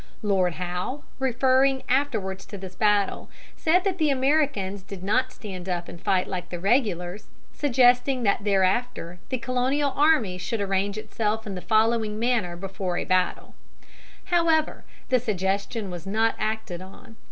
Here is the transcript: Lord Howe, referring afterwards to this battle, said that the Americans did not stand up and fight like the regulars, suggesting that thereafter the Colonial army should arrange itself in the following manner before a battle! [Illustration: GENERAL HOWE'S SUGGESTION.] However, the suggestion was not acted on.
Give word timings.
Lord 0.23 0.53
Howe, 0.53 1.03
referring 1.19 1.83
afterwards 1.87 2.43
to 2.47 2.57
this 2.57 2.73
battle, 2.73 3.29
said 3.55 3.83
that 3.83 3.99
the 3.99 4.09
Americans 4.09 4.81
did 4.81 5.03
not 5.03 5.31
stand 5.31 5.69
up 5.69 5.87
and 5.87 6.01
fight 6.01 6.25
like 6.27 6.49
the 6.49 6.59
regulars, 6.59 7.27
suggesting 7.53 8.23
that 8.23 8.43
thereafter 8.43 9.19
the 9.29 9.37
Colonial 9.37 9.91
army 9.95 10.39
should 10.39 10.59
arrange 10.59 10.97
itself 10.97 11.45
in 11.45 11.53
the 11.53 11.61
following 11.61 12.17
manner 12.17 12.55
before 12.57 12.97
a 12.97 13.05
battle! 13.05 13.53
[Illustration: 13.53 13.85
GENERAL 13.85 13.91
HOWE'S 13.91 14.65
SUGGESTION.] 14.65 14.81
However, 14.81 14.85
the 15.09 15.19
suggestion 15.19 15.91
was 15.91 16.07
not 16.07 16.35
acted 16.39 16.81
on. 16.81 17.15